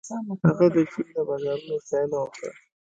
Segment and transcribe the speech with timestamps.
[0.47, 2.51] هغه د چین د بازارونو ستاینه وکړه.